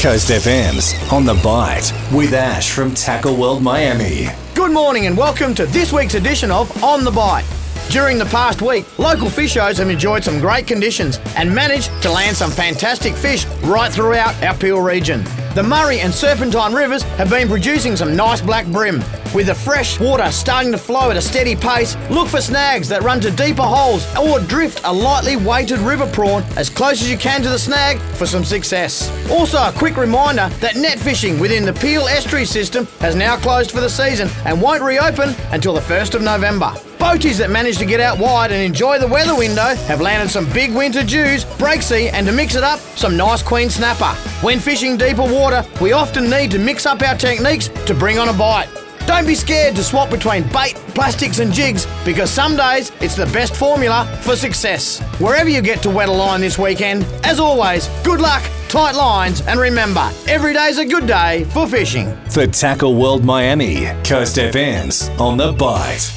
[0.00, 4.28] Coast FM's On the Bite with Ash from Tackle World Miami.
[4.54, 7.44] Good morning and welcome to this week's edition of On the Bite.
[7.90, 12.34] During the past week, local fishers have enjoyed some great conditions and managed to land
[12.34, 15.22] some fantastic fish right throughout our Peel region.
[15.52, 19.02] The Murray and Serpentine rivers have been producing some nice black bream.
[19.34, 23.02] With the fresh water starting to flow at a steady pace, look for snags that
[23.02, 27.18] run to deeper holes or drift a lightly weighted river prawn as close as you
[27.18, 29.10] can to the snag for some success.
[29.28, 33.72] Also, a quick reminder that net fishing within the Peel Estuary system has now closed
[33.72, 36.72] for the season and won't reopen until the 1st of November.
[37.00, 40.44] Boaties that manage to get out wide and enjoy the weather window have landed some
[40.52, 44.14] big winter dews, breaksea, and to mix it up, some nice queen snapper.
[44.44, 48.28] When fishing deeper water, we often need to mix up our techniques to bring on
[48.28, 48.68] a bite.
[49.06, 53.26] Don't be scared to swap between bait, plastics, and jigs because some days it's the
[53.32, 55.00] best formula for success.
[55.18, 59.40] Wherever you get to wet a line this weekend, as always, good luck, tight lines,
[59.46, 62.14] and remember, every day's a good day for fishing.
[62.26, 66.12] For Tackle World Miami, Coast FM's On the Bite.